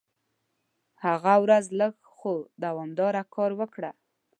هره 1.03 1.35
ورځ 1.43 1.65
لږ 1.79 1.95
خو 2.15 2.33
دوامداره 2.63 3.21
کار 3.35 3.51
وکړه. 3.59 3.91